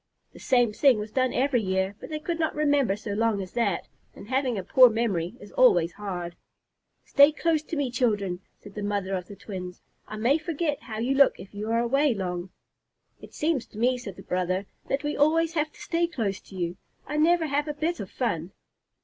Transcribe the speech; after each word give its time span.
The 0.33 0.39
same 0.39 0.73
thing 0.73 0.97
was 0.97 1.11
done 1.11 1.31
every 1.31 1.61
year, 1.61 1.95
but 1.99 2.09
they 2.09 2.17
could 2.17 2.39
not 2.39 2.55
remember 2.55 2.95
so 2.95 3.11
long 3.11 3.39
as 3.39 3.51
that, 3.51 3.87
and 4.15 4.29
having 4.29 4.57
a 4.57 4.63
poor 4.63 4.89
memory 4.89 5.35
is 5.39 5.51
always 5.51 5.91
hard. 5.93 6.35
"Stay 7.05 7.31
close 7.31 7.61
to 7.61 7.75
me, 7.75 7.91
children," 7.91 8.39
said 8.59 8.73
the 8.73 8.81
mother 8.81 9.13
of 9.13 9.27
the 9.27 9.35
twins. 9.35 9.83
"I 10.07 10.17
may 10.17 10.39
forget 10.39 10.81
how 10.81 10.97
you 10.97 11.13
look 11.13 11.39
if 11.39 11.53
you 11.53 11.69
are 11.69 11.77
away 11.81 12.15
long." 12.15 12.49
"It 13.21 13.35
seems 13.35 13.67
to 13.67 13.77
me," 13.77 13.95
said 13.99 14.15
the 14.15 14.23
brother, 14.23 14.65
"that 14.87 15.03
we 15.03 15.15
always 15.15 15.53
have 15.53 15.71
to 15.71 15.79
stay 15.79 16.07
close 16.07 16.39
to 16.39 16.55
you. 16.55 16.77
I 17.05 17.17
never 17.17 17.45
have 17.45 17.67
a 17.67 17.73
bit 17.75 17.99
of 17.99 18.09
fun!" 18.09 18.53